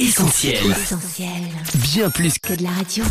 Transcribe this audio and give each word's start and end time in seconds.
Essentiel. 0.00 0.54
Essentiel. 0.70 1.28
Bien 1.74 2.08
plus 2.08 2.38
Que 2.38 2.54
de 2.54 2.62
la 2.62 2.70
radio. 2.70 3.04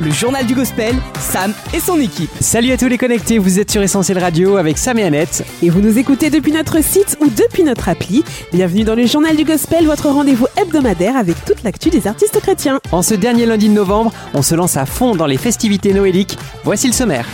Le 0.00 0.10
journal 0.12 0.46
du 0.46 0.54
gospel, 0.54 0.94
Sam 1.18 1.52
et 1.74 1.80
son 1.80 1.98
équipe. 1.98 2.30
Salut 2.38 2.70
à 2.70 2.76
tous 2.76 2.86
les 2.86 2.96
connectés, 2.96 3.38
vous 3.38 3.58
êtes 3.58 3.72
sur 3.72 3.82
Essentiel 3.82 4.20
Radio 4.20 4.56
avec 4.56 4.78
Sam 4.78 5.00
et 5.00 5.02
Annette. 5.02 5.44
Et 5.64 5.70
vous 5.70 5.80
nous 5.80 5.98
écoutez 5.98 6.30
depuis 6.30 6.52
notre 6.52 6.80
site 6.80 7.16
ou 7.20 7.26
depuis 7.26 7.64
notre 7.64 7.88
appli. 7.88 8.22
Bienvenue 8.52 8.84
dans 8.84 8.94
le 8.94 9.06
journal 9.06 9.34
du 9.34 9.44
gospel, 9.44 9.86
votre 9.86 10.08
rendez-vous 10.08 10.46
hebdomadaire 10.56 11.16
avec 11.16 11.44
toute 11.44 11.64
l'actu 11.64 11.90
des 11.90 12.06
artistes 12.06 12.40
chrétiens. 12.40 12.78
En 12.92 13.02
ce 13.02 13.14
dernier 13.14 13.46
lundi 13.46 13.68
de 13.68 13.74
novembre, 13.74 14.12
on 14.32 14.42
se 14.42 14.54
lance 14.54 14.76
à 14.76 14.86
fond 14.86 15.16
dans 15.16 15.26
les 15.26 15.38
festivités 15.38 15.92
noéliques. 15.92 16.38
Voici 16.62 16.86
le 16.86 16.92
sommaire. 16.92 17.26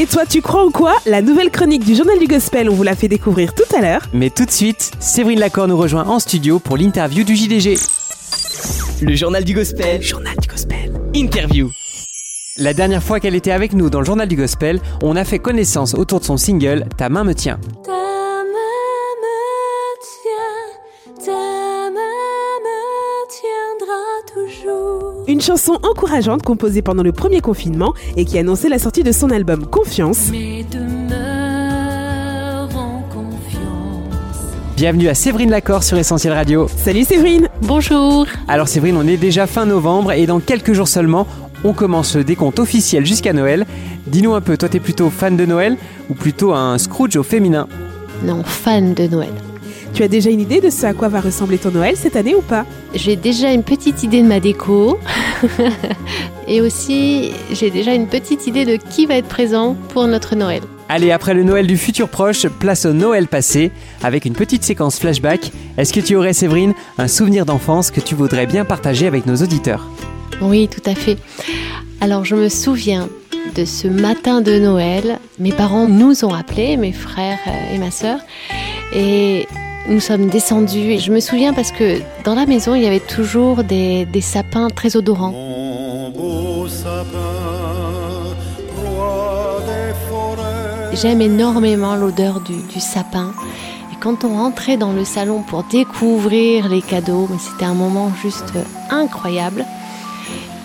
Et 0.00 0.06
toi, 0.06 0.24
tu 0.24 0.42
crois 0.42 0.64
ou 0.64 0.70
quoi 0.70 0.94
La 1.06 1.22
nouvelle 1.22 1.50
chronique 1.50 1.84
du 1.84 1.96
journal 1.96 2.20
du 2.20 2.28
gospel, 2.28 2.70
on 2.70 2.72
vous 2.72 2.84
l'a 2.84 2.94
fait 2.94 3.08
découvrir 3.08 3.52
tout 3.52 3.64
à 3.76 3.80
l'heure. 3.80 4.02
Mais 4.12 4.30
tout 4.30 4.44
de 4.44 4.50
suite, 4.52 4.92
Séverine 5.00 5.40
Lacor 5.40 5.66
nous 5.66 5.76
rejoint 5.76 6.06
en 6.06 6.20
studio 6.20 6.60
pour 6.60 6.76
l'interview 6.76 7.24
du 7.24 7.34
JDG. 7.34 7.76
Le 9.02 9.16
journal 9.16 9.42
du 9.42 9.54
gospel. 9.54 10.00
Journal 10.00 10.36
du 10.40 10.46
gospel. 10.46 10.92
Interview. 11.16 11.72
La 12.58 12.74
dernière 12.74 13.02
fois 13.02 13.18
qu'elle 13.18 13.34
était 13.34 13.50
avec 13.50 13.72
nous 13.72 13.90
dans 13.90 13.98
le 13.98 14.06
journal 14.06 14.28
du 14.28 14.36
gospel, 14.36 14.78
on 15.02 15.16
a 15.16 15.24
fait 15.24 15.40
connaissance 15.40 15.94
autour 15.94 16.20
de 16.20 16.24
son 16.26 16.36
single 16.36 16.84
Ta 16.96 17.08
main 17.08 17.24
me 17.24 17.34
tient. 17.34 17.58
Ta 17.84 17.90
main 17.90 19.14
me 19.24 19.96
tient, 20.22 21.26
ta 21.26 21.90
main 21.90 22.54
me 22.62 23.26
tiendra 23.26 23.98
toujours. 24.32 25.07
Une 25.28 25.42
chanson 25.42 25.78
encourageante 25.82 26.42
composée 26.42 26.80
pendant 26.80 27.02
le 27.02 27.12
premier 27.12 27.42
confinement 27.42 27.92
et 28.16 28.24
qui 28.24 28.38
annonçait 28.38 28.70
la 28.70 28.78
sortie 28.78 29.02
de 29.02 29.12
son 29.12 29.28
album 29.30 29.66
Confiance. 29.66 30.30
Mais 30.30 30.64
demeure 30.72 32.70
en 32.74 33.02
confiance. 33.12 34.54
Bienvenue 34.74 35.08
à 35.08 35.14
Séverine 35.14 35.50
Lacor 35.50 35.82
sur 35.82 35.98
Essentiel 35.98 36.32
Radio. 36.32 36.66
Salut 36.74 37.04
Séverine 37.04 37.50
Bonjour. 37.60 38.26
Alors 38.48 38.68
Séverine, 38.68 38.96
on 38.96 39.06
est 39.06 39.18
déjà 39.18 39.46
fin 39.46 39.66
novembre 39.66 40.12
et 40.12 40.24
dans 40.24 40.40
quelques 40.40 40.72
jours 40.72 40.88
seulement, 40.88 41.26
on 41.62 41.74
commence 41.74 42.16
le 42.16 42.24
décompte 42.24 42.58
officiel 42.58 43.04
jusqu'à 43.04 43.34
Noël. 43.34 43.66
Dis-nous 44.06 44.32
un 44.32 44.40
peu, 44.40 44.56
toi 44.56 44.70
t'es 44.70 44.80
plutôt 44.80 45.10
fan 45.10 45.36
de 45.36 45.44
Noël 45.44 45.76
ou 46.08 46.14
plutôt 46.14 46.54
un 46.54 46.78
Scrooge 46.78 47.16
au 47.16 47.22
féminin? 47.22 47.68
Non, 48.24 48.42
fan 48.44 48.94
de 48.94 49.06
Noël. 49.06 49.34
Tu 49.94 50.02
as 50.02 50.08
déjà 50.08 50.30
une 50.30 50.40
idée 50.40 50.60
de 50.60 50.70
ce 50.70 50.86
à 50.86 50.92
quoi 50.92 51.08
va 51.08 51.20
ressembler 51.20 51.58
ton 51.58 51.70
Noël 51.70 51.96
cette 51.96 52.16
année 52.16 52.34
ou 52.34 52.42
pas 52.42 52.64
J'ai 52.94 53.16
déjà 53.16 53.52
une 53.52 53.62
petite 53.62 54.02
idée 54.02 54.22
de 54.22 54.26
ma 54.28 54.40
déco. 54.40 54.98
Et 56.48 56.60
aussi, 56.60 57.32
j'ai 57.52 57.70
déjà 57.70 57.94
une 57.94 58.06
petite 58.06 58.46
idée 58.46 58.64
de 58.64 58.76
qui 58.76 59.06
va 59.06 59.16
être 59.16 59.28
présent 59.28 59.76
pour 59.90 60.06
notre 60.06 60.36
Noël. 60.36 60.62
Allez, 60.88 61.10
après 61.10 61.34
le 61.34 61.42
Noël 61.42 61.66
du 61.66 61.76
futur 61.76 62.08
proche, 62.08 62.46
place 62.48 62.86
au 62.86 62.92
Noël 62.92 63.26
passé, 63.26 63.70
avec 64.02 64.24
une 64.24 64.32
petite 64.32 64.64
séquence 64.64 64.98
flashback. 64.98 65.52
Est-ce 65.76 65.92
que 65.92 66.00
tu 66.00 66.16
aurais, 66.16 66.32
Séverine, 66.32 66.72
un 66.96 67.08
souvenir 67.08 67.44
d'enfance 67.44 67.90
que 67.90 68.00
tu 68.00 68.14
voudrais 68.14 68.46
bien 68.46 68.64
partager 68.64 69.06
avec 69.06 69.26
nos 69.26 69.36
auditeurs? 69.36 69.86
Oui, 70.40 70.68
tout 70.68 70.88
à 70.88 70.94
fait. 70.94 71.18
Alors, 72.00 72.24
je 72.24 72.36
me 72.36 72.48
souviens 72.48 73.08
de 73.54 73.64
ce 73.64 73.88
matin 73.88 74.40
de 74.40 74.58
Noël. 74.58 75.18
Mes 75.38 75.52
parents 75.52 75.88
nous 75.88 76.24
ont 76.24 76.32
appelés, 76.32 76.76
mes 76.76 76.92
frères 76.92 77.38
et 77.72 77.78
ma 77.78 77.90
sœur. 77.90 78.20
Et 78.94 79.46
nous 79.88 80.00
sommes 80.00 80.28
descendus. 80.28 80.92
Et 80.92 80.98
je 80.98 81.12
me 81.12 81.20
souviens 81.20 81.52
parce 81.52 81.72
que 81.72 82.00
dans 82.24 82.34
la 82.34 82.46
maison, 82.46 82.74
il 82.74 82.82
y 82.82 82.86
avait 82.86 83.00
toujours 83.00 83.64
des, 83.64 84.04
des 84.06 84.20
sapins 84.20 84.68
très 84.68 84.96
odorants. 84.96 85.34
J'aime 90.92 91.20
énormément 91.20 91.94
l'odeur 91.96 92.40
du, 92.40 92.56
du 92.72 92.80
sapin. 92.80 93.32
Et 93.92 93.96
quand 94.00 94.24
on 94.24 94.36
rentrait 94.36 94.76
dans 94.76 94.92
le 94.92 95.04
salon 95.04 95.42
pour 95.42 95.64
découvrir 95.64 96.68
les 96.68 96.82
cadeaux, 96.82 97.28
c'était 97.38 97.66
un 97.66 97.74
moment 97.74 98.10
juste 98.22 98.52
incroyable. 98.90 99.64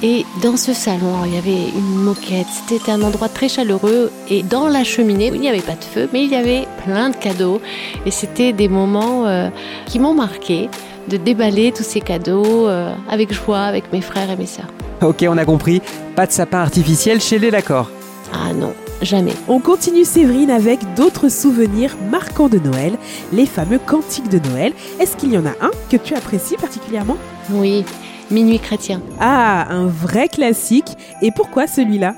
Et 0.05 0.25
dans 0.41 0.57
ce 0.57 0.73
salon, 0.73 1.23
il 1.25 1.33
y 1.33 1.37
avait 1.37 1.69
une 1.69 2.03
moquette, 2.03 2.47
c'était 2.67 2.91
un 2.91 3.01
endroit 3.03 3.29
très 3.29 3.47
chaleureux. 3.47 4.11
Et 4.29 4.43
dans 4.43 4.67
la 4.67 4.83
cheminée, 4.83 5.31
il 5.33 5.39
n'y 5.39 5.47
avait 5.47 5.61
pas 5.61 5.75
de 5.75 5.83
feu, 5.83 6.09
mais 6.11 6.25
il 6.25 6.29
y 6.29 6.35
avait 6.35 6.67
plein 6.83 7.09
de 7.09 7.15
cadeaux. 7.15 7.61
Et 8.05 8.11
c'était 8.11 8.51
des 8.51 8.67
moments 8.67 9.25
euh, 9.27 9.47
qui 9.85 9.99
m'ont 9.99 10.13
marqué, 10.13 10.69
de 11.07 11.15
déballer 11.15 11.71
tous 11.71 11.83
ces 11.83 12.01
cadeaux 12.01 12.67
euh, 12.67 12.93
avec 13.09 13.31
joie, 13.31 13.61
avec 13.61 13.93
mes 13.93 14.01
frères 14.01 14.29
et 14.29 14.35
mes 14.35 14.45
sœurs. 14.45 14.67
Ok, 15.01 15.23
on 15.25 15.37
a 15.37 15.45
compris, 15.45 15.81
pas 16.17 16.27
de 16.27 16.33
sapin 16.33 16.59
artificiel 16.59 17.21
chez 17.21 17.39
les 17.39 17.49
Lacor. 17.49 17.89
Ah 18.33 18.51
non, 18.53 18.73
jamais. 19.01 19.33
On 19.47 19.59
continue 19.59 20.03
Séverine 20.03 20.49
avec 20.49 20.79
d'autres 20.95 21.29
souvenirs 21.29 21.95
marquants 22.11 22.49
de 22.49 22.59
Noël, 22.59 22.97
les 23.31 23.45
fameux 23.45 23.79
cantiques 23.79 24.27
de 24.27 24.39
Noël. 24.49 24.73
Est-ce 24.99 25.15
qu'il 25.15 25.31
y 25.31 25.37
en 25.37 25.45
a 25.45 25.51
un 25.61 25.71
que 25.89 25.95
tu 25.95 26.13
apprécies 26.13 26.57
particulièrement? 26.57 27.15
Oui, 27.51 27.85
minuit 28.33 28.59
chrétien. 28.59 29.01
Ah, 29.19 29.67
un 29.69 29.87
vrai 29.87 30.27
classique. 30.27 30.97
Et 31.21 31.31
pourquoi 31.31 31.67
celui-là? 31.67 32.15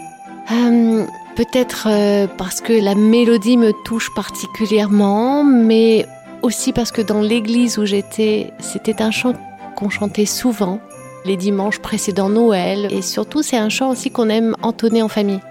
Euh, 0.51 1.05
Peut-être 1.35 1.87
euh, 1.89 2.27
parce 2.37 2.61
que 2.61 2.71
la 2.71 2.95
mélodie 2.95 3.57
me 3.57 3.73
touche 3.83 4.09
particulièrement, 4.15 5.43
mais 5.43 6.07
aussi 6.41 6.71
parce 6.71 6.93
que 6.93 7.01
dans 7.01 7.19
l'église 7.19 7.77
où 7.77 7.85
j'étais, 7.85 8.53
c'était 8.59 9.01
un 9.01 9.11
chant 9.11 9.33
qu'on 9.75 9.89
chantait 9.89 10.25
souvent 10.25 10.79
les 11.25 11.35
dimanches 11.35 11.79
précédant 11.79 12.29
Noël. 12.29 12.87
Et 12.89 13.01
surtout, 13.01 13.43
c'est 13.43 13.57
un 13.57 13.67
chant 13.67 13.89
aussi 13.89 14.11
qu'on 14.11 14.29
aime 14.29 14.55
entonner 14.61 15.01
en 15.01 15.09
famille. 15.09 15.41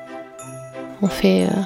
On 1.02 1.08
fait 1.08 1.44
euh, 1.44 1.60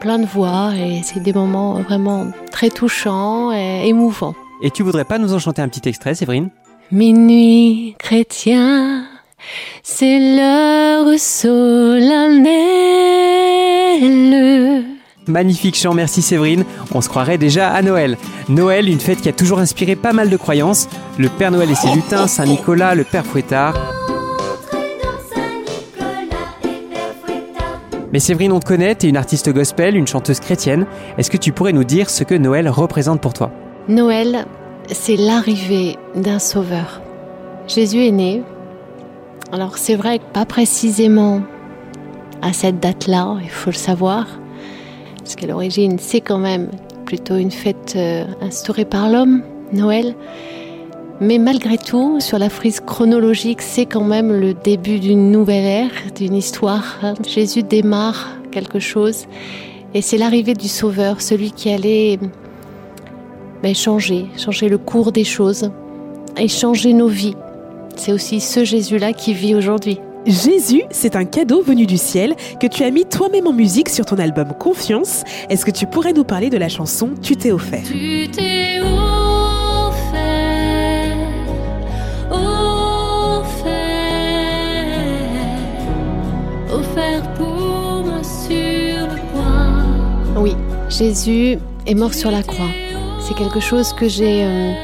plein 0.00 0.18
de 0.18 0.26
voix 0.26 0.72
et 0.74 1.02
c'est 1.04 1.20
des 1.20 1.32
moments 1.32 1.74
vraiment 1.74 2.26
très 2.50 2.70
touchants 2.70 3.52
et 3.52 3.86
émouvants. 3.86 4.34
Et 4.62 4.72
tu 4.72 4.82
voudrais 4.82 5.04
pas 5.04 5.18
nous 5.18 5.32
en 5.32 5.38
chanter 5.38 5.62
un 5.62 5.68
petit 5.68 5.88
extrait, 5.88 6.16
Séverine? 6.16 6.48
Minuit 6.92 7.96
chrétien, 7.98 9.04
c'est 9.82 10.36
l'heure 10.36 11.18
solennelle. 11.18 12.44
Magnifique 15.26 15.76
chant, 15.76 15.94
merci 15.94 16.20
Séverine. 16.20 16.64
On 16.94 17.00
se 17.00 17.08
croirait 17.08 17.38
déjà 17.38 17.70
à 17.70 17.80
Noël. 17.80 18.18
Noël, 18.50 18.88
une 18.88 19.00
fête 19.00 19.22
qui 19.22 19.30
a 19.30 19.32
toujours 19.32 19.58
inspiré 19.58 19.96
pas 19.96 20.12
mal 20.12 20.28
de 20.28 20.36
croyances. 20.36 20.88
Le 21.18 21.30
Père 21.30 21.50
Noël 21.50 21.70
et 21.70 21.74
ses 21.74 21.90
lutins, 21.90 22.26
Saint 22.26 22.44
Nicolas, 22.44 22.94
le 22.94 23.04
Père 23.04 23.24
Fouettard. 23.24 23.74
Mais 28.12 28.20
Séverine, 28.20 28.52
on 28.52 28.60
te 28.60 28.66
connaît, 28.66 28.94
t'es 28.94 29.08
une 29.08 29.16
artiste 29.16 29.50
gospel, 29.52 29.96
une 29.96 30.06
chanteuse 30.06 30.38
chrétienne. 30.38 30.86
Est-ce 31.18 31.30
que 31.30 31.38
tu 31.38 31.50
pourrais 31.50 31.72
nous 31.72 31.84
dire 31.84 32.10
ce 32.10 32.22
que 32.22 32.34
Noël 32.34 32.68
représente 32.68 33.20
pour 33.20 33.32
toi? 33.32 33.50
Noël, 33.88 34.46
c'est 34.90 35.16
l'arrivée 35.16 35.96
d'un 36.14 36.38
sauveur. 36.38 37.00
Jésus 37.66 38.04
est 38.04 38.10
né. 38.10 38.42
Alors 39.52 39.78
c'est 39.78 39.94
vrai 39.94 40.18
que 40.18 40.24
pas 40.32 40.44
précisément 40.44 41.42
à 42.42 42.52
cette 42.52 42.80
date-là, 42.80 43.36
il 43.42 43.48
faut 43.48 43.70
le 43.70 43.76
savoir, 43.76 44.26
parce 45.18 45.34
qu'à 45.36 45.46
l'origine 45.46 45.98
c'est 45.98 46.20
quand 46.20 46.38
même 46.38 46.68
plutôt 47.06 47.36
une 47.36 47.50
fête 47.50 47.94
euh, 47.96 48.24
instaurée 48.40 48.84
par 48.84 49.08
l'homme, 49.08 49.42
Noël. 49.72 50.14
Mais 51.20 51.38
malgré 51.38 51.78
tout, 51.78 52.18
sur 52.20 52.38
la 52.38 52.50
frise 52.50 52.80
chronologique, 52.80 53.62
c'est 53.62 53.86
quand 53.86 54.04
même 54.04 54.32
le 54.32 54.52
début 54.52 54.98
d'une 54.98 55.30
nouvelle 55.30 55.64
ère, 55.64 55.90
d'une 56.16 56.34
histoire. 56.34 56.98
Jésus 57.26 57.62
démarre 57.62 58.30
quelque 58.50 58.80
chose, 58.80 59.26
et 59.94 60.02
c'est 60.02 60.18
l'arrivée 60.18 60.54
du 60.54 60.68
Sauveur, 60.68 61.20
celui 61.20 61.52
qui 61.52 61.70
allait 61.70 62.18
ben, 63.64 63.74
changer, 63.74 64.26
changer 64.36 64.68
le 64.68 64.76
cours 64.76 65.10
des 65.10 65.24
choses 65.24 65.70
et 66.36 66.48
changer 66.48 66.92
nos 66.92 67.08
vies. 67.08 67.34
C'est 67.96 68.12
aussi 68.12 68.38
ce 68.40 68.62
Jésus-là 68.62 69.14
qui 69.14 69.32
vit 69.32 69.54
aujourd'hui. 69.54 70.00
Jésus, 70.26 70.82
c'est 70.90 71.16
un 71.16 71.24
cadeau 71.24 71.62
venu 71.62 71.86
du 71.86 71.96
ciel 71.96 72.34
que 72.60 72.66
tu 72.66 72.82
as 72.82 72.90
mis 72.90 73.06
toi-même 73.06 73.46
en 73.46 73.54
musique 73.54 73.88
sur 73.88 74.04
ton 74.04 74.18
album 74.18 74.52
Confiance. 74.60 75.24
Est-ce 75.48 75.64
que 75.64 75.70
tu 75.70 75.86
pourrais 75.86 76.12
nous 76.12 76.24
parler 76.24 76.50
de 76.50 76.58
la 76.58 76.68
chanson 76.68 77.12
Tu 77.22 77.36
t'es 77.36 77.52
offert 77.52 77.80
Tu 77.86 78.28
t'es 78.30 78.80
offert, 78.82 80.26
offert, 82.30 83.64
offert 86.70 87.32
pour 87.32 88.04
moi 88.04 88.22
sur 88.22 89.06
le 89.08 89.22
bois. 89.32 90.42
Oui, 90.42 90.54
Jésus 90.90 91.56
est 91.86 91.94
mort 91.94 92.12
sur 92.12 92.30
la 92.30 92.42
croix. 92.42 92.68
C'est 93.26 93.34
quelque 93.34 93.60
chose 93.60 93.94
que 93.94 94.06
j'ai 94.06 94.44
euh, 94.44 94.74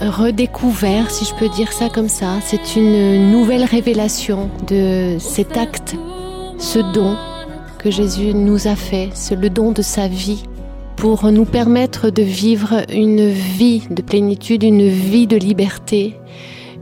redécouvert, 0.00 1.10
si 1.10 1.24
je 1.24 1.34
peux 1.34 1.48
dire 1.48 1.72
ça 1.72 1.88
comme 1.88 2.08
ça. 2.08 2.34
C'est 2.42 2.76
une 2.76 3.32
nouvelle 3.32 3.64
révélation 3.64 4.48
de 4.68 5.16
cet 5.18 5.56
acte, 5.56 5.96
ce 6.58 6.78
don 6.78 7.16
que 7.80 7.90
Jésus 7.90 8.34
nous 8.34 8.68
a 8.68 8.76
fait, 8.76 9.10
le 9.36 9.50
don 9.50 9.72
de 9.72 9.82
sa 9.82 10.06
vie 10.06 10.44
pour 10.94 11.32
nous 11.32 11.44
permettre 11.44 12.10
de 12.10 12.22
vivre 12.22 12.84
une 12.88 13.30
vie 13.30 13.82
de 13.90 14.00
plénitude, 14.00 14.62
une 14.62 14.86
vie 14.86 15.26
de 15.26 15.36
liberté, 15.36 16.16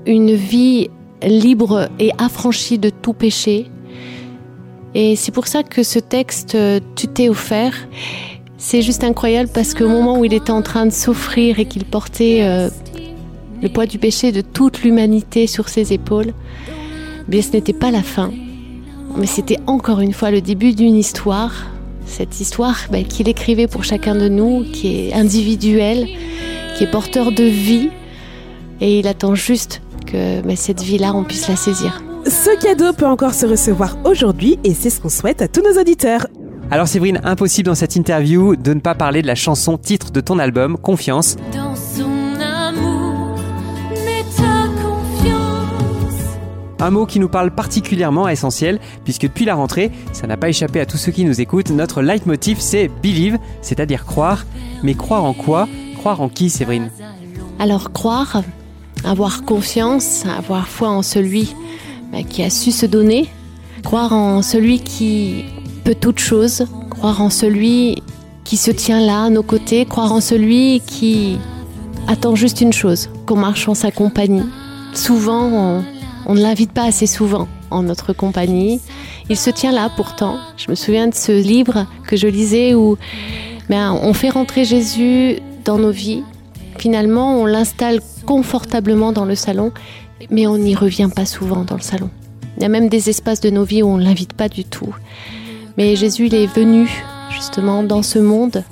une 0.05 0.35
vie 0.35 0.91
libre 1.23 1.89
et 1.99 2.11
affranchie 2.19 2.79
de 2.79 2.91
tout 2.91 3.15
péché. 3.15 3.71
Et 4.95 5.17
c'est 5.17 5.33
pour 5.33 5.47
ça 5.47 5.63
que 5.63 5.83
ce 5.83 5.99
texte, 5.99 6.55
euh, 6.55 6.79
Tu 6.95 7.09
t'es 7.09 7.31
offert, 7.31 7.75
C'est 8.67 8.81
juste 8.81 9.05
incroyable 9.05 9.51
parce 9.53 9.75
qu'au 9.75 9.89
moment 9.89 10.19
où 10.19 10.25
il 10.25 10.33
était 10.33 10.51
en 10.51 10.63
train 10.63 10.87
de 10.87 10.91
s'offrir 10.91 11.59
et 11.59 11.67
qu'il 11.67 11.85
portait 11.85 12.39
euh, 12.45 12.71
le 13.61 13.69
poids 13.69 13.85
du 13.85 13.99
péché 13.99 14.33
de 14.33 14.41
toute 14.41 14.83
l'humanité 14.83 15.47
sur 15.47 15.69
ses 15.69 15.93
épaules, 15.93 16.33
eh 16.33 17.31
bien 17.31 17.43
ce 17.43 17.53
n'était 17.53 17.75
pas 17.75 17.91
la 17.91 18.03
fin, 18.03 18.33
mais 19.19 19.27
c'était 19.27 19.59
encore 19.67 20.01
une 20.01 20.15
fois 20.15 20.31
le 20.31 20.41
début 20.41 20.73
d'une 20.73 20.97
histoire. 20.97 21.53
Cette 22.07 22.41
histoire 22.41 22.87
ben, 22.91 23.05
qu'il 23.05 23.29
écrivait 23.29 23.67
pour 23.67 23.85
chacun 23.85 24.15
de 24.15 24.31
nous, 24.31 24.65
qui 24.73 24.97
est 24.97 25.13
individuelle, 25.13 26.09
qui 26.79 26.85
est 26.85 26.91
porteur 26.91 27.33
de 27.33 27.45
vie, 27.45 27.91
et 28.81 28.99
il 28.99 29.07
attend 29.09 29.35
juste 29.35 29.83
que 30.07 30.41
ben, 30.41 30.57
cette 30.57 30.83
vie-là, 30.83 31.13
on 31.15 31.25
puisse 31.25 31.49
la 31.49 31.57
saisir. 31.57 32.03
Ce 32.25 32.59
cadeau 32.63 32.95
peut 32.95 33.07
encore 33.07 33.35
se 33.35 33.45
recevoir 33.45 33.99
aujourd'hui 34.07 34.59
et 34.65 34.73
c'est 34.73 34.89
ce 34.89 35.03
qu'on 35.03 35.11
souhaite 35.11 35.43
à 35.43 35.49
tous 35.49 35.61
nos 35.61 35.79
auditeurs. 35.79 36.27
Alors 36.71 36.89
Séverine, 36.89 37.21
impossible 37.25 37.67
dans 37.67 37.75
cette 37.75 37.95
interview 37.95 38.57
de 38.57 38.75
ne 38.75 38.81
pas 38.81 38.95
parler 38.95 39.23
de 39.23 39.27
la 39.27 39.35
chanson 39.35 39.77
titre 39.77 40.11
de 40.11 40.21
ton 40.21 40.39
album, 40.39 40.79
Confiance. 40.79 41.37
Dans 41.53 41.77
son 41.77 42.41
amour, 42.41 43.39
mets 43.91 44.25
ta 44.37 44.67
confiance. 44.83 46.21
Un 46.81 46.91
mot 46.91 47.07
qui 47.07 47.21
nous 47.21 47.29
parle 47.29 47.51
particulièrement 47.51 48.29
essentiel, 48.29 48.81
puisque 49.05 49.23
depuis 49.23 49.45
la 49.45 49.55
rentrée, 49.55 49.93
ça 50.13 50.27
n'a 50.27 50.37
pas 50.37 50.49
échappé 50.49 50.81
à 50.81 50.87
tous 50.87 50.97
ceux 50.97 51.13
qui 51.13 51.25
nous 51.25 51.41
écoutent, 51.41 51.71
notre 51.71 52.03
leitmotiv 52.03 52.59
c'est 52.61 52.91
believe, 53.03 53.39
c'est-à-dire 53.61 54.05
croire. 54.05 54.45
Mais 54.83 54.95
croire 54.95 55.25
en 55.25 55.35
quoi? 55.35 55.69
Croire 55.99 56.23
en 56.23 56.29
qui, 56.29 56.51
Séverine? 56.51 56.91
Alors 57.59 57.93
croire, 57.93 58.43
avoir 59.05 59.45
confiance, 59.45 60.25
avoir 60.27 60.67
foi 60.67 60.89
en 60.89 61.03
celui 61.03 61.55
ben, 62.11 62.25
qui 62.25 62.43
a 62.43 62.51
su 62.51 62.73
se 62.73 62.87
donner, 62.87 63.29
croire 63.83 64.13
en 64.13 64.43
celui 64.43 64.81
qui 64.81 65.45
peut 65.85 65.95
toute 65.95 66.19
chose, 66.19 66.67
croire 66.89 67.21
en 67.21 67.29
celui 67.29 68.03
qui 68.43 68.57
se 68.57 68.71
tient 68.71 69.01
là 69.01 69.25
à 69.25 69.31
nos 69.31 69.43
côtés, 69.43 69.85
croire 69.85 70.13
en 70.13 70.21
celui 70.21 70.81
qui 70.87 71.39
attend 72.09 72.35
juste 72.35 72.63
une 72.63 72.73
chose, 72.73 73.11
qu'on 73.27 73.37
marche 73.37 73.69
en 73.69 73.75
sa 73.75 73.91
compagnie. 73.91 74.45
Souvent, 74.95 75.85
on, 76.27 76.35
ne 76.35 76.41
l'invite 76.41 76.73
pas 76.73 76.85
assez 76.85 77.07
souvent 77.07 77.49
en 77.71 77.83
notre 77.83 78.15
compagnie. 78.15 78.81
Il 79.29 79.37
se 79.37 79.51
tient 79.51 79.73
là 79.73 79.91
pourtant. 79.95 80.39
Je 80.57 80.71
me 80.71 80.75
souviens 80.75 81.09
de 81.09 81.15
ce 81.15 81.33
livre 81.33 81.87
que 82.07 82.17
je 82.17 82.27
lisais 82.27 82.75
où 82.75 82.97
ben, 83.69 83.93
on 83.93 84.13
fait 84.15 84.31
rentrer 84.31 84.65
Jésus 84.65 85.39
dans 85.65 85.79
nos 85.79 85.91
vies. 85.91 86.23
Finalement, 86.79 87.41
on 87.41 87.47
l'installe 87.47 88.01
confortablement 88.27 89.13
dans 89.13 89.25
le 89.25 89.35
salon, 89.35 89.73
mais 90.31 90.47
on 90.47 90.57
n'y 90.57 90.75
revient 90.75 91.11
pas 91.15 91.27
souvent 91.27 91.65
dans 91.65 91.77
le 91.77 91.83
salon. 91.83 92.11
Il 92.57 92.63
y 92.63 92.67
a 92.67 92.69
même 92.69 92.89
des 92.89 93.11
espaces 93.11 93.41
de 93.41 93.51
nos 93.51 93.65
vies 93.65 93.83
où 93.83 93.89
on 93.89 93.99
ne 93.99 94.05
l'invite 94.05 94.33
pas 94.33 94.49
du 94.49 94.65
tout. 94.65 94.95
Mais 95.77 95.97
Jésus, 95.97 96.27
est 96.33 96.47
venu 96.47 96.89
justement 97.31 97.83
dans 97.83 98.03
ce 98.03 98.19
monde, 98.19 98.63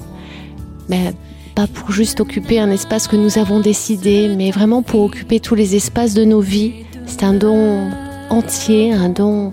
mais 0.88 1.12
pas 1.54 1.66
pour 1.66 1.90
juste 1.90 2.20
occuper 2.20 2.60
un 2.60 2.70
espace 2.70 3.08
que 3.08 3.16
nous 3.16 3.38
avons 3.38 3.60
décidé, 3.60 4.28
mais 4.28 4.50
vraiment 4.50 4.82
pour 4.82 5.02
occuper 5.02 5.40
tous 5.40 5.54
les 5.54 5.74
espaces 5.74 6.14
de 6.14 6.24
nos 6.24 6.40
vies. 6.40 6.72
C'est 7.06 7.24
un 7.24 7.34
don 7.34 7.90
entier, 8.30 8.92
un 8.92 9.08
don 9.08 9.52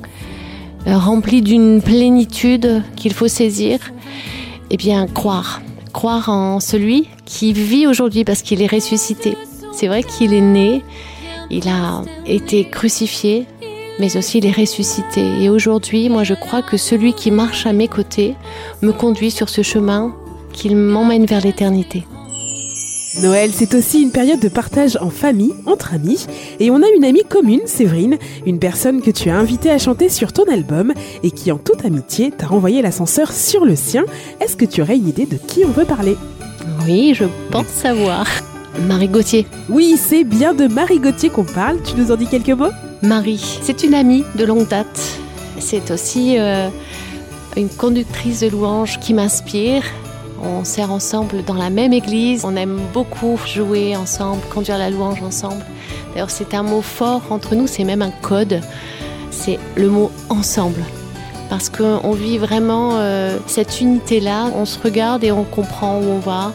euh, 0.87 0.97
rempli 0.97 1.41
d'une 1.41 1.81
plénitude 1.81 2.83
qu'il 2.95 3.13
faut 3.13 3.27
saisir. 3.27 3.79
Eh 4.69 4.77
bien, 4.77 5.07
croire. 5.07 5.61
Croire 5.91 6.29
en 6.29 6.59
celui 6.59 7.09
qui 7.25 7.51
vit 7.51 7.87
aujourd'hui 7.87 8.23
parce 8.23 8.43
qu'il 8.43 8.61
est 8.61 8.71
ressuscité. 8.71 9.35
C'est 9.73 9.87
vrai 9.87 10.03
qu'il 10.03 10.33
est 10.33 10.41
né, 10.41 10.83
il 11.49 11.67
a 11.67 12.03
été 12.25 12.69
crucifié, 12.69 13.45
mais 13.99 14.17
aussi 14.17 14.39
il 14.39 14.45
est 14.45 14.51
ressuscité. 14.51 15.43
Et 15.43 15.49
aujourd'hui, 15.49 16.09
moi 16.09 16.23
je 16.23 16.33
crois 16.33 16.61
que 16.61 16.77
celui 16.77 17.13
qui 17.13 17.31
marche 17.31 17.65
à 17.65 17.73
mes 17.73 17.87
côtés 17.87 18.35
me 18.81 18.91
conduit 18.91 19.31
sur 19.31 19.49
ce 19.49 19.61
chemin 19.61 20.15
qu'il 20.53 20.75
m'emmène 20.75 21.25
vers 21.25 21.41
l'éternité. 21.41 22.05
Noël, 23.21 23.51
c'est 23.53 23.73
aussi 23.73 24.01
une 24.01 24.11
période 24.11 24.39
de 24.39 24.47
partage 24.47 24.97
en 25.01 25.09
famille, 25.09 25.53
entre 25.65 25.93
amis, 25.93 26.25
et 26.59 26.69
on 26.71 26.81
a 26.81 26.87
une 26.95 27.03
amie 27.03 27.23
commune, 27.27 27.61
Séverine, 27.65 28.17
une 28.45 28.59
personne 28.59 29.01
que 29.01 29.11
tu 29.11 29.29
as 29.29 29.37
invitée 29.37 29.71
à 29.71 29.77
chanter 29.77 30.09
sur 30.09 30.31
ton 30.31 30.43
album 30.43 30.93
et 31.23 31.31
qui 31.31 31.51
en 31.51 31.57
toute 31.57 31.83
amitié 31.83 32.31
t'a 32.31 32.47
renvoyé 32.47 32.81
l'ascenseur 32.81 33.33
sur 33.33 33.65
le 33.65 33.75
sien. 33.75 34.05
Est-ce 34.39 34.55
que 34.55 34.65
tu 34.65 34.81
aurais 34.81 34.95
une 34.95 35.07
idée 35.07 35.25
de 35.25 35.37
qui 35.37 35.65
on 35.65 35.71
veut 35.71 35.85
parler? 35.85 36.15
Oui, 36.85 37.13
je 37.13 37.25
pense 37.51 37.67
savoir. 37.67 38.25
Marie 38.87 39.09
Gauthier. 39.09 39.47
Oui, 39.69 39.95
c'est 39.97 40.23
bien 40.23 40.53
de 40.53 40.67
Marie 40.67 40.99
Gauthier 40.99 41.29
qu'on 41.29 41.43
parle, 41.43 41.81
tu 41.81 41.99
nous 41.99 42.11
en 42.11 42.15
dis 42.15 42.27
quelques 42.27 42.49
mots? 42.49 42.71
Marie, 43.01 43.59
c'est 43.61 43.83
une 43.83 43.93
amie 43.93 44.25
de 44.35 44.43
longue 44.43 44.67
date. 44.67 45.17
C'est 45.59 45.89
aussi 45.89 46.37
euh, 46.37 46.67
une 47.55 47.69
conductrice 47.69 48.41
de 48.41 48.47
louanges 48.49 48.99
qui 48.99 49.13
m'inspire. 49.13 49.83
On 50.43 50.65
sert 50.65 50.91
ensemble 50.91 51.43
dans 51.45 51.53
la 51.53 51.69
même 51.69 51.93
église. 51.93 52.43
On 52.43 52.57
aime 52.57 52.77
beaucoup 52.93 53.39
jouer 53.45 53.95
ensemble, 53.95 54.41
conduire 54.53 54.77
la 54.77 54.89
louange 54.89 55.21
ensemble. 55.23 55.63
D'ailleurs, 56.11 56.29
c'est 56.29 56.53
un 56.53 56.63
mot 56.63 56.81
fort 56.81 57.21
entre 57.29 57.55
nous, 57.55 57.67
c'est 57.67 57.85
même 57.85 58.01
un 58.01 58.11
code. 58.11 58.59
C'est 59.31 59.59
le 59.77 59.89
mot 59.89 60.11
ensemble. 60.27 60.83
Parce 61.49 61.69
qu'on 61.69 62.11
vit 62.11 62.37
vraiment 62.37 62.97
euh, 62.97 63.37
cette 63.47 63.79
unité-là. 63.79 64.51
On 64.55 64.65
se 64.65 64.77
regarde 64.77 65.23
et 65.23 65.31
on 65.31 65.45
comprend 65.45 65.99
où 65.99 66.03
on 66.03 66.19
va. 66.19 66.51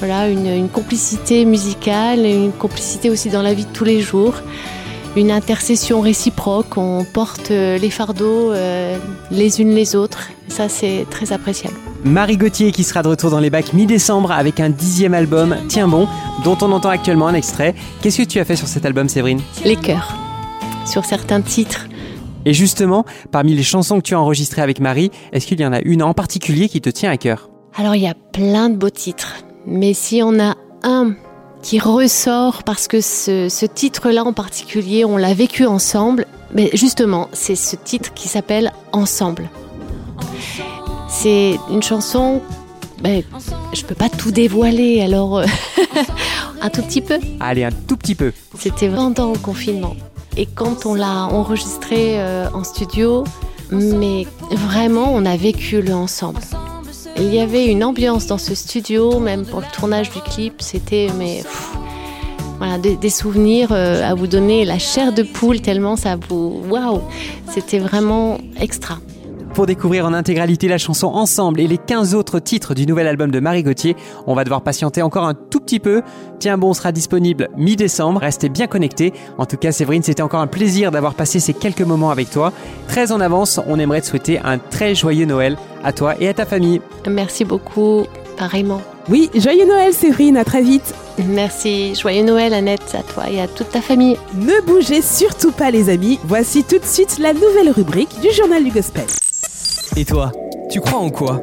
Voilà, 0.00 0.28
une, 0.28 0.46
une 0.46 0.68
complicité 0.68 1.44
musicale 1.44 2.24
une 2.24 2.52
complicité 2.52 3.10
aussi 3.10 3.30
dans 3.30 3.42
la 3.42 3.52
vie 3.52 3.64
de 3.64 3.72
tous 3.72 3.84
les 3.84 4.00
jours 4.00 4.34
une 5.18 5.30
intercession 5.30 6.00
réciproque, 6.00 6.76
on 6.76 7.04
porte 7.04 7.50
euh, 7.50 7.78
les 7.78 7.90
fardeaux 7.90 8.52
euh, 8.52 8.96
les 9.30 9.60
unes 9.60 9.74
les 9.74 9.96
autres. 9.96 10.30
Ça, 10.48 10.68
c'est 10.68 11.06
très 11.10 11.32
appréciable. 11.32 11.76
Marie 12.04 12.36
Gauthier 12.36 12.72
qui 12.72 12.84
sera 12.84 13.02
de 13.02 13.08
retour 13.08 13.30
dans 13.30 13.40
les 13.40 13.50
bacs 13.50 13.72
mi-décembre 13.72 14.30
avec 14.30 14.60
un 14.60 14.70
dixième 14.70 15.14
album, 15.14 15.56
Tiens 15.68 15.88
bon, 15.88 16.08
dont 16.44 16.56
on 16.62 16.72
entend 16.72 16.90
actuellement 16.90 17.26
un 17.26 17.34
extrait. 17.34 17.74
Qu'est-ce 18.00 18.18
que 18.18 18.28
tu 18.28 18.38
as 18.38 18.44
fait 18.44 18.56
sur 18.56 18.68
cet 18.68 18.86
album, 18.86 19.08
Séverine? 19.08 19.40
Les 19.64 19.76
chœurs, 19.76 20.16
sur 20.86 21.04
certains 21.04 21.40
titres. 21.40 21.88
Et 22.44 22.54
justement, 22.54 23.04
parmi 23.30 23.54
les 23.54 23.62
chansons 23.62 23.98
que 23.98 24.04
tu 24.04 24.14
as 24.14 24.20
enregistrées 24.20 24.62
avec 24.62 24.80
Marie, 24.80 25.10
est-ce 25.32 25.46
qu'il 25.46 25.60
y 25.60 25.66
en 25.66 25.72
a 25.72 25.80
une 25.80 26.02
en 26.02 26.14
particulier 26.14 26.68
qui 26.68 26.80
te 26.80 26.88
tient 26.88 27.10
à 27.10 27.16
cœur? 27.16 27.50
Alors, 27.76 27.94
il 27.94 28.02
y 28.02 28.06
a 28.06 28.14
plein 28.14 28.70
de 28.70 28.76
beaux 28.76 28.90
titres. 28.90 29.34
Mais 29.66 29.92
si 29.92 30.22
on 30.22 30.40
a 30.40 30.56
un 30.82 31.14
qui 31.62 31.78
ressort 31.78 32.62
parce 32.62 32.88
que 32.88 33.00
ce, 33.00 33.48
ce 33.48 33.66
titre-là 33.66 34.24
en 34.24 34.32
particulier, 34.32 35.04
on 35.04 35.16
l'a 35.16 35.34
vécu 35.34 35.66
ensemble. 35.66 36.26
Mais 36.54 36.70
justement, 36.72 37.28
c'est 37.32 37.56
ce 37.56 37.76
titre 37.76 38.14
qui 38.14 38.28
s'appelle 38.28 38.72
Ensemble. 38.92 39.48
C'est 41.08 41.58
une 41.70 41.82
chanson. 41.82 42.40
Ben, 43.02 43.22
je 43.72 43.84
peux 43.84 43.94
pas 43.94 44.08
tout 44.08 44.30
dévoiler, 44.32 45.02
alors 45.02 45.38
euh, 45.38 45.46
un 46.60 46.70
tout 46.70 46.82
petit 46.82 47.00
peu. 47.00 47.18
Allez, 47.38 47.64
un 47.64 47.70
tout 47.70 47.96
petit 47.96 48.14
peu. 48.14 48.32
C'était 48.58 48.88
pendant 48.88 49.32
le 49.32 49.38
confinement. 49.38 49.94
Et 50.36 50.46
quand 50.46 50.86
on 50.86 50.94
l'a 50.94 51.26
enregistré 51.26 52.20
euh, 52.20 52.48
en 52.52 52.64
studio, 52.64 53.24
mais 53.70 54.26
vraiment, 54.50 55.12
on 55.12 55.24
a 55.26 55.36
vécu 55.36 55.80
le 55.82 55.94
ensemble. 55.94 56.40
Il 57.20 57.34
y 57.34 57.40
avait 57.40 57.66
une 57.66 57.82
ambiance 57.82 58.26
dans 58.26 58.38
ce 58.38 58.54
studio, 58.54 59.18
même 59.18 59.44
pour 59.44 59.60
le 59.60 59.66
tournage 59.72 60.10
du 60.10 60.20
clip, 60.20 60.54
c'était 60.62 61.08
mais 61.18 61.42
voilà 62.58 62.78
des, 62.78 62.96
des 62.96 63.10
souvenirs 63.10 63.70
euh, 63.72 64.08
à 64.08 64.14
vous 64.14 64.26
donner 64.26 64.64
la 64.64 64.78
chair 64.78 65.12
de 65.12 65.22
poule 65.22 65.60
tellement 65.60 65.96
ça 65.96 66.16
vous 66.28 66.62
waouh, 66.68 67.00
c'était 67.48 67.80
vraiment 67.80 68.38
extra. 68.60 68.98
Pour 69.58 69.66
découvrir 69.66 70.06
en 70.06 70.12
intégralité 70.12 70.68
la 70.68 70.78
chanson 70.78 71.08
Ensemble 71.08 71.58
et 71.58 71.66
les 71.66 71.78
15 71.78 72.14
autres 72.14 72.38
titres 72.38 72.74
du 72.74 72.86
nouvel 72.86 73.08
album 73.08 73.32
de 73.32 73.40
Marie 73.40 73.64
Gauthier, 73.64 73.96
on 74.28 74.36
va 74.36 74.44
devoir 74.44 74.62
patienter 74.62 75.02
encore 75.02 75.26
un 75.26 75.34
tout 75.34 75.58
petit 75.58 75.80
peu. 75.80 76.02
Tiens 76.38 76.56
bon 76.56 76.74
sera 76.74 76.92
disponible 76.92 77.48
mi-décembre, 77.56 78.20
restez 78.20 78.50
bien 78.50 78.68
connectés. 78.68 79.12
En 79.36 79.46
tout 79.46 79.56
cas 79.56 79.72
Séverine, 79.72 80.04
c'était 80.04 80.22
encore 80.22 80.38
un 80.38 80.46
plaisir 80.46 80.92
d'avoir 80.92 81.14
passé 81.14 81.40
ces 81.40 81.54
quelques 81.54 81.80
moments 81.80 82.12
avec 82.12 82.30
toi. 82.30 82.52
Très 82.86 83.10
en 83.10 83.20
avance, 83.20 83.58
on 83.66 83.80
aimerait 83.80 84.00
te 84.00 84.06
souhaiter 84.06 84.38
un 84.38 84.58
très 84.58 84.94
joyeux 84.94 85.26
Noël 85.26 85.56
à 85.82 85.92
toi 85.92 86.14
et 86.20 86.28
à 86.28 86.34
ta 86.34 86.46
famille. 86.46 86.80
Merci 87.08 87.44
beaucoup, 87.44 88.04
pareillement. 88.36 88.80
Oui, 89.08 89.28
joyeux 89.34 89.66
Noël 89.66 89.92
Séverine, 89.92 90.36
à 90.36 90.44
très 90.44 90.62
vite. 90.62 90.94
Merci, 91.26 91.96
joyeux 91.96 92.22
Noël 92.22 92.54
Annette 92.54 92.94
à 92.94 93.02
toi 93.02 93.28
et 93.28 93.40
à 93.40 93.48
toute 93.48 93.70
ta 93.70 93.80
famille. 93.80 94.18
Ne 94.36 94.64
bougez 94.64 95.02
surtout 95.02 95.50
pas 95.50 95.72
les 95.72 95.90
amis, 95.90 96.20
voici 96.22 96.62
tout 96.62 96.78
de 96.78 96.84
suite 96.84 97.18
la 97.18 97.32
nouvelle 97.32 97.72
rubrique 97.74 98.20
du 98.20 98.30
journal 98.30 98.62
du 98.62 98.70
gospel. 98.70 99.06
Et 99.96 100.04
toi, 100.04 100.32
tu 100.70 100.80
crois 100.80 100.98
en 100.98 101.10
quoi? 101.10 101.40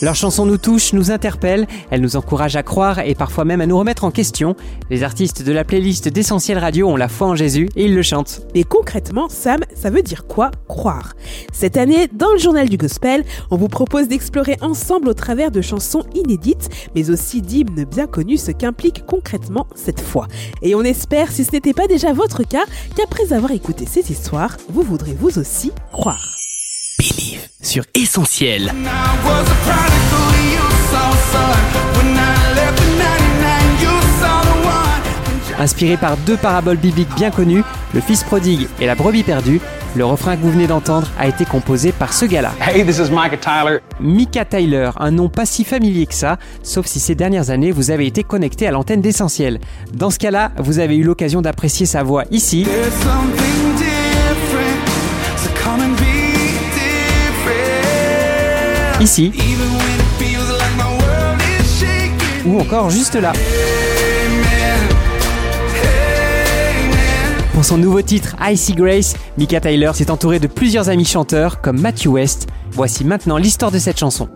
Leurs 0.00 0.14
chansons 0.14 0.46
nous 0.46 0.58
touchent, 0.58 0.92
nous 0.92 1.10
interpellent, 1.10 1.66
elles 1.90 2.00
nous 2.00 2.14
encouragent 2.14 2.54
à 2.54 2.62
croire 2.62 3.00
et 3.00 3.16
parfois 3.16 3.44
même 3.44 3.60
à 3.60 3.66
nous 3.66 3.76
remettre 3.76 4.04
en 4.04 4.12
question. 4.12 4.54
Les 4.90 5.02
artistes 5.02 5.42
de 5.42 5.50
la 5.50 5.64
playlist 5.64 6.06
d'Essentiel 6.06 6.58
Radio 6.58 6.88
ont 6.88 6.94
la 6.94 7.08
foi 7.08 7.26
en 7.26 7.34
Jésus 7.34 7.68
et 7.74 7.86
ils 7.86 7.96
le 7.96 8.02
chantent. 8.02 8.42
Mais 8.54 8.62
concrètement, 8.62 9.28
Sam, 9.28 9.58
ça 9.74 9.90
veut 9.90 10.02
dire 10.02 10.28
quoi 10.28 10.52
croire? 10.68 11.14
Cette 11.52 11.76
année, 11.76 12.06
dans 12.12 12.30
le 12.30 12.38
journal 12.38 12.68
du 12.68 12.76
gospel, 12.76 13.24
on 13.50 13.56
vous 13.56 13.66
propose 13.66 14.06
d'explorer 14.06 14.56
ensemble 14.60 15.08
au 15.08 15.14
travers 15.14 15.50
de 15.50 15.62
chansons 15.62 16.04
inédites, 16.14 16.68
mais 16.94 17.10
aussi 17.10 17.42
d'hymnes 17.42 17.84
bien 17.84 18.06
connus, 18.06 18.38
ce 18.38 18.52
qu'implique 18.52 19.04
concrètement 19.04 19.66
cette 19.74 20.00
foi. 20.00 20.28
Et 20.62 20.76
on 20.76 20.82
espère, 20.82 21.32
si 21.32 21.44
ce 21.44 21.50
n'était 21.50 21.74
pas 21.74 21.88
déjà 21.88 22.12
votre 22.12 22.44
cas, 22.44 22.66
qu'après 22.94 23.32
avoir 23.32 23.50
écouté 23.50 23.84
ces 23.84 24.12
histoires, 24.12 24.56
vous 24.68 24.82
voudrez 24.82 25.16
vous 25.18 25.40
aussi 25.40 25.72
croire. 25.90 26.37
Sur 27.60 27.82
Essentiel. 27.92 28.72
Inspiré 35.58 35.96
par 35.96 36.16
deux 36.18 36.36
paraboles 36.36 36.76
bibliques 36.76 37.12
bien 37.16 37.32
connues, 37.32 37.64
le 37.94 38.00
fils 38.00 38.22
prodigue 38.22 38.68
et 38.80 38.86
la 38.86 38.94
brebis 38.94 39.24
perdue, 39.24 39.60
le 39.96 40.04
refrain 40.04 40.36
que 40.36 40.42
vous 40.42 40.52
venez 40.52 40.68
d'entendre 40.68 41.08
a 41.18 41.26
été 41.26 41.44
composé 41.44 41.90
par 41.90 42.12
ce 42.12 42.26
gars-là. 42.26 42.52
Hey, 42.60 42.86
this 42.86 42.98
is 42.98 43.10
Micah 43.10 43.36
Tyler. 43.36 43.78
Mika 43.98 44.44
Tyler, 44.44 44.90
un 45.00 45.10
nom 45.10 45.28
pas 45.28 45.44
si 45.44 45.64
familier 45.64 46.06
que 46.06 46.14
ça, 46.14 46.38
sauf 46.62 46.86
si 46.86 47.00
ces 47.00 47.16
dernières 47.16 47.50
années 47.50 47.72
vous 47.72 47.90
avez 47.90 48.06
été 48.06 48.22
connecté 48.22 48.68
à 48.68 48.70
l'antenne 48.70 49.00
d'essentiel. 49.00 49.58
Dans 49.92 50.10
ce 50.10 50.20
cas-là, 50.20 50.52
vous 50.58 50.78
avez 50.78 50.96
eu 50.96 51.02
l'occasion 51.02 51.42
d'apprécier 51.42 51.86
sa 51.86 52.04
voix 52.04 52.22
ici, 52.30 52.64
ici, 59.00 59.32
ou 62.44 62.60
encore 62.60 62.90
juste 62.90 63.14
là. 63.14 63.32
Pour 67.52 67.64
son 67.64 67.78
nouveau 67.78 68.02
titre 68.02 68.36
I 68.40 68.56
See 68.56 68.74
Grace, 68.74 69.16
Mika 69.36 69.60
Tyler 69.60 69.90
s'est 69.94 70.10
entouré 70.10 70.38
de 70.38 70.46
plusieurs 70.46 70.88
amis 70.88 71.04
chanteurs 71.04 71.60
comme 71.60 71.80
Matthew 71.80 72.06
West. 72.08 72.48
Voici 72.70 73.04
maintenant 73.04 73.36
l'histoire 73.36 73.70
de 73.70 73.78
cette 73.78 73.98
chanson. 73.98 74.28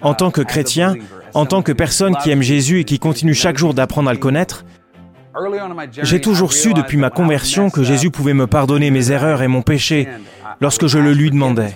En 0.00 0.14
tant 0.14 0.30
que 0.30 0.40
chrétien, 0.40 0.94
en 1.34 1.46
tant 1.46 1.62
que 1.62 1.72
personne 1.72 2.16
qui 2.16 2.30
aime 2.30 2.42
Jésus 2.42 2.80
et 2.80 2.84
qui 2.84 2.98
continue 2.98 3.34
chaque 3.34 3.58
jour 3.58 3.74
d'apprendre 3.74 4.08
à 4.08 4.12
le 4.12 4.18
connaître, 4.18 4.64
j'ai 6.02 6.20
toujours 6.20 6.52
su 6.52 6.74
depuis 6.74 6.98
ma 6.98 7.10
conversion 7.10 7.70
que 7.70 7.82
Jésus 7.82 8.10
pouvait 8.10 8.34
me 8.34 8.46
pardonner 8.46 8.90
mes 8.90 9.12
erreurs 9.12 9.42
et 9.42 9.48
mon 9.48 9.62
péché 9.62 10.08
lorsque 10.60 10.86
je 10.86 10.98
le 10.98 11.12
lui 11.12 11.30
demandais. 11.30 11.74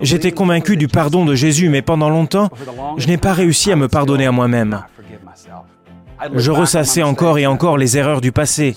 J'étais 0.00 0.32
convaincu 0.32 0.76
du 0.76 0.88
pardon 0.88 1.24
de 1.24 1.34
Jésus, 1.34 1.68
mais 1.68 1.82
pendant 1.82 2.10
longtemps, 2.10 2.50
je 2.96 3.06
n'ai 3.06 3.16
pas 3.16 3.32
réussi 3.32 3.72
à 3.72 3.76
me 3.76 3.88
pardonner 3.88 4.26
à 4.26 4.32
moi-même. 4.32 4.82
Je 6.34 6.50
ressassais 6.50 7.02
encore 7.02 7.38
et 7.38 7.46
encore 7.46 7.78
les 7.78 7.96
erreurs 7.96 8.20
du 8.20 8.32
passé, 8.32 8.76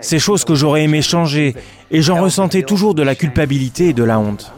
ces 0.00 0.18
choses 0.18 0.44
que 0.44 0.54
j'aurais 0.54 0.84
aimé 0.84 1.00
changer, 1.00 1.56
et 1.90 2.02
j'en 2.02 2.20
ressentais 2.20 2.62
toujours 2.62 2.94
de 2.94 3.02
la 3.02 3.14
culpabilité 3.14 3.88
et 3.88 3.92
de 3.92 4.04
la 4.04 4.18
honte. 4.18 4.52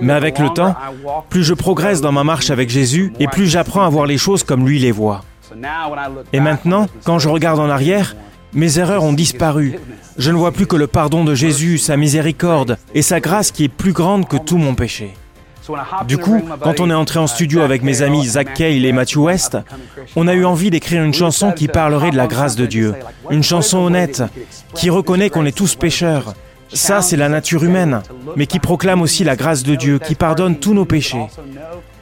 Mais 0.00 0.12
avec 0.12 0.38
le 0.38 0.48
temps, 0.50 0.74
plus 1.30 1.44
je 1.44 1.54
progresse 1.54 2.00
dans 2.00 2.12
ma 2.12 2.24
marche 2.24 2.50
avec 2.50 2.68
Jésus, 2.68 3.12
et 3.20 3.28
plus 3.28 3.46
j'apprends 3.46 3.84
à 3.84 3.88
voir 3.88 4.06
les 4.06 4.18
choses 4.18 4.42
comme 4.42 4.66
lui 4.66 4.78
les 4.78 4.92
voit. 4.92 5.22
Et 6.32 6.40
maintenant, 6.40 6.86
quand 7.04 7.18
je 7.18 7.28
regarde 7.28 7.60
en 7.60 7.70
arrière, 7.70 8.16
mes 8.54 8.78
erreurs 8.78 9.04
ont 9.04 9.12
disparu. 9.12 9.78
Je 10.16 10.30
ne 10.30 10.36
vois 10.36 10.52
plus 10.52 10.66
que 10.66 10.76
le 10.76 10.86
pardon 10.86 11.24
de 11.24 11.34
Jésus, 11.34 11.78
sa 11.78 11.96
miséricorde 11.96 12.78
et 12.94 13.02
sa 13.02 13.20
grâce 13.20 13.50
qui 13.50 13.64
est 13.64 13.68
plus 13.68 13.92
grande 13.92 14.28
que 14.28 14.36
tout 14.36 14.58
mon 14.58 14.74
péché. 14.74 15.14
Du 16.06 16.18
coup, 16.18 16.42
quand 16.62 16.80
on 16.80 16.90
est 16.90 16.94
entré 16.94 17.18
en 17.18 17.26
studio 17.26 17.62
avec 17.62 17.82
mes 17.82 18.02
amis 18.02 18.26
Zach 18.26 18.52
Cale 18.54 18.84
et 18.84 18.92
Matthew 18.92 19.16
West, 19.16 19.58
on 20.14 20.28
a 20.28 20.34
eu 20.34 20.44
envie 20.44 20.70
d'écrire 20.70 21.02
une 21.02 21.14
chanson 21.14 21.52
qui 21.52 21.68
parlerait 21.68 22.10
de 22.10 22.16
la 22.16 22.26
grâce 22.26 22.54
de 22.54 22.66
Dieu. 22.66 22.94
Une 23.30 23.42
chanson 23.42 23.78
honnête, 23.78 24.22
qui 24.74 24.90
reconnaît 24.90 25.30
qu'on 25.30 25.46
est 25.46 25.56
tous 25.56 25.74
pécheurs. 25.74 26.34
Ça, 26.72 27.02
c'est 27.02 27.16
la 27.16 27.28
nature 27.28 27.64
humaine, 27.64 28.02
mais 28.36 28.46
qui 28.46 28.58
proclame 28.58 29.00
aussi 29.00 29.24
la 29.24 29.36
grâce 29.36 29.62
de 29.62 29.74
Dieu, 29.74 29.98
qui 29.98 30.14
pardonne 30.14 30.58
tous 30.58 30.74
nos 30.74 30.84
péchés. 30.84 31.26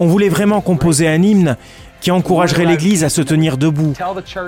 On 0.01 0.07
voulait 0.07 0.29
vraiment 0.29 0.61
composer 0.61 1.07
un 1.09 1.23
hymne 1.23 1.57
qui 2.03 2.11
encouragerait 2.11 2.67
l'Église 2.67 3.05
à 3.05 3.09
se 3.09 3.23
tenir 3.23 3.57
debout 3.57 3.95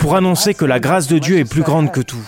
pour 0.01 0.17
annoncer 0.17 0.53
que 0.53 0.65
la 0.65 0.81
grâce 0.81 1.07
de 1.07 1.19
Dieu 1.19 1.39
est 1.39 1.49
plus 1.49 1.63
grande 1.63 1.91
que 1.93 2.01
tout. 2.01 2.27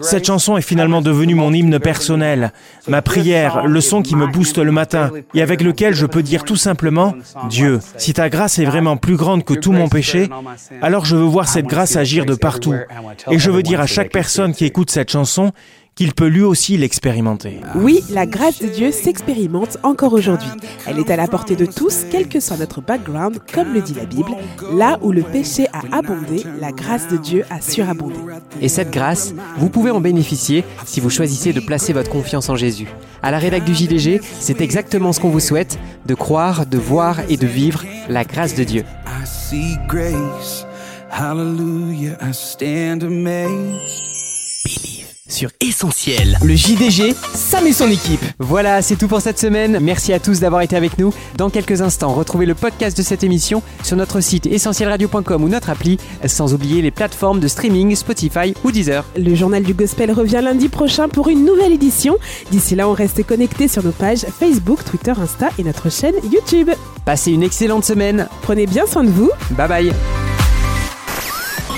Cette 0.00 0.26
chanson 0.26 0.56
est 0.56 0.62
finalement 0.62 1.02
devenue 1.02 1.34
mon 1.34 1.52
hymne 1.52 1.78
personnel, 1.78 2.50
ma 2.88 3.02
prière, 3.02 3.66
le 3.66 3.80
son 3.82 4.00
qui 4.00 4.16
me 4.16 4.26
booste 4.26 4.56
le 4.56 4.72
matin 4.72 5.10
et 5.34 5.42
avec 5.42 5.60
lequel 5.60 5.94
je 5.94 6.06
peux 6.06 6.22
dire 6.22 6.44
tout 6.44 6.56
simplement, 6.56 7.14
Dieu, 7.50 7.80
si 7.98 8.14
ta 8.14 8.30
grâce 8.30 8.58
est 8.58 8.64
vraiment 8.64 8.96
plus 8.96 9.16
grande 9.16 9.44
que 9.44 9.52
tout 9.52 9.72
mon 9.72 9.88
péché, 9.88 10.30
alors 10.80 11.04
je 11.04 11.16
veux 11.16 11.24
voir 11.24 11.46
cette 11.46 11.66
grâce 11.66 11.96
agir 11.96 12.24
de 12.24 12.34
partout. 12.34 12.74
Et 13.30 13.38
je 13.38 13.50
veux 13.50 13.62
dire 13.62 13.82
à 13.82 13.86
chaque 13.86 14.10
personne 14.10 14.54
qui 14.54 14.64
écoute 14.64 14.90
cette 14.90 15.10
chanson 15.10 15.52
qu'il 15.94 16.14
peut 16.14 16.26
lui 16.26 16.42
aussi 16.42 16.76
l'expérimenter. 16.76 17.60
Oui, 17.74 18.02
la 18.10 18.26
grâce 18.26 18.60
de 18.60 18.68
Dieu 18.68 18.90
s'expérimente 18.92 19.78
encore 19.82 20.12
aujourd'hui. 20.12 20.48
Elle 20.86 20.98
est 20.98 21.10
à 21.10 21.16
la 21.16 21.28
portée 21.28 21.56
de 21.56 21.66
tous, 21.66 22.04
quel 22.10 22.28
que 22.28 22.40
soit 22.40 22.56
notre 22.56 22.80
background, 22.80 23.38
comme 23.52 23.72
le 23.74 23.82
dit 23.82 23.94
la 23.94 24.06
Bible. 24.06 24.30
Là 24.72 24.98
où 25.02 25.12
le 25.12 25.22
péché 25.22 25.66
a 25.72 25.82
abondé, 25.96 26.44
la 26.60 26.72
grâce 26.72 27.08
de 27.08 27.16
Dieu 27.16 27.44
a 27.50 27.60
surabondé. 27.60 28.16
Et 28.60 28.68
cette 28.68 28.90
grâce, 28.90 29.34
vous 29.58 29.68
pouvez 29.68 29.90
en 29.90 30.00
bénéficier 30.00 30.64
si 30.86 31.00
vous 31.00 31.10
choisissez 31.10 31.52
de 31.52 31.60
placer 31.60 31.92
votre 31.92 32.10
confiance 32.10 32.48
en 32.48 32.56
Jésus. 32.56 32.88
À 33.22 33.30
la 33.30 33.38
rédac 33.38 33.64
du 33.64 33.74
JDG, 33.74 34.20
c'est 34.22 34.60
exactement 34.60 35.12
ce 35.12 35.20
qu'on 35.20 35.28
vous 35.30 35.40
souhaite, 35.40 35.78
de 36.06 36.14
croire, 36.14 36.64
de 36.66 36.78
voir 36.78 37.20
et 37.28 37.36
de 37.36 37.46
vivre 37.46 37.84
la 38.08 38.24
grâce 38.24 38.54
de 38.54 38.64
Dieu. 38.64 38.84
I 39.06 39.26
see 39.26 39.76
grace. 39.86 40.64
Hallelujah. 41.10 42.16
I 42.22 42.32
stand 42.32 43.02
amazed. 43.02 44.29
Sur 45.30 45.50
Essentiel. 45.60 46.38
Le 46.42 46.54
JDG, 46.54 47.14
Sam 47.34 47.66
et 47.66 47.72
son 47.72 47.88
équipe. 47.90 48.20
Voilà, 48.38 48.82
c'est 48.82 48.96
tout 48.96 49.08
pour 49.08 49.20
cette 49.20 49.38
semaine. 49.38 49.78
Merci 49.80 50.12
à 50.12 50.18
tous 50.18 50.40
d'avoir 50.40 50.62
été 50.62 50.76
avec 50.76 50.98
nous. 50.98 51.12
Dans 51.36 51.50
quelques 51.50 51.80
instants, 51.80 52.12
retrouvez 52.12 52.46
le 52.46 52.54
podcast 52.54 52.96
de 52.96 53.02
cette 53.02 53.24
émission 53.24 53.62
sur 53.82 53.96
notre 53.96 54.20
site 54.20 54.46
essentielradio.com 54.46 55.42
ou 55.44 55.48
notre 55.48 55.70
appli, 55.70 55.98
sans 56.26 56.54
oublier 56.54 56.82
les 56.82 56.90
plateformes 56.90 57.40
de 57.40 57.48
streaming 57.48 57.94
Spotify 57.94 58.54
ou 58.64 58.72
Deezer. 58.72 59.04
Le 59.16 59.34
journal 59.34 59.62
du 59.62 59.74
gospel 59.74 60.12
revient 60.12 60.40
lundi 60.42 60.68
prochain 60.68 61.08
pour 61.08 61.28
une 61.28 61.44
nouvelle 61.44 61.72
édition. 61.72 62.16
D'ici 62.50 62.74
là, 62.74 62.88
on 62.88 62.92
reste 62.92 63.24
connecté 63.24 63.68
sur 63.68 63.84
nos 63.84 63.92
pages 63.92 64.26
Facebook, 64.38 64.84
Twitter, 64.84 65.12
Insta 65.16 65.50
et 65.58 65.62
notre 65.62 65.90
chaîne 65.90 66.14
YouTube. 66.30 66.70
Passez 67.04 67.32
une 67.32 67.42
excellente 67.42 67.84
semaine. 67.84 68.28
Prenez 68.42 68.66
bien 68.66 68.86
soin 68.86 69.04
de 69.04 69.10
vous. 69.10 69.30
Bye 69.50 69.68
bye. 69.68 70.29